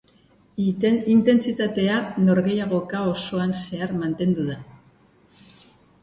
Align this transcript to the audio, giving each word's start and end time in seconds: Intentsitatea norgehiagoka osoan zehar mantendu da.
Intentsitatea 1.17 1.97
norgehiagoka 2.29 3.01
osoan 3.11 3.53
zehar 3.65 3.93
mantendu 4.05 4.47
da. 4.47 4.57